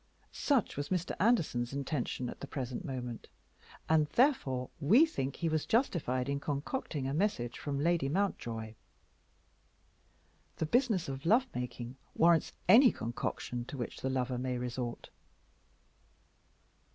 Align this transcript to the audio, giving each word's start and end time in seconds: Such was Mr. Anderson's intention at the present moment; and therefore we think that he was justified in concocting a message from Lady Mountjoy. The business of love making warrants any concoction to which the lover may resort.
Such 0.31 0.77
was 0.77 0.89
Mr. 0.89 1.15
Anderson's 1.19 1.73
intention 1.73 2.27
at 2.27 2.39
the 2.39 2.47
present 2.47 2.83
moment; 2.83 3.27
and 3.87 4.07
therefore 4.13 4.71
we 4.79 5.05
think 5.05 5.33
that 5.33 5.39
he 5.41 5.47
was 5.47 5.67
justified 5.67 6.27
in 6.27 6.39
concocting 6.39 7.07
a 7.07 7.13
message 7.13 7.59
from 7.59 7.79
Lady 7.79 8.09
Mountjoy. 8.09 8.73
The 10.57 10.65
business 10.65 11.07
of 11.07 11.23
love 11.23 11.45
making 11.53 11.97
warrants 12.15 12.51
any 12.67 12.91
concoction 12.91 13.63
to 13.65 13.77
which 13.77 14.01
the 14.01 14.09
lover 14.09 14.39
may 14.39 14.57
resort. 14.57 15.11